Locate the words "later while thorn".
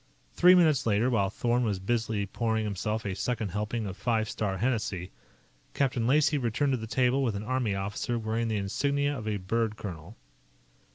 0.87-1.63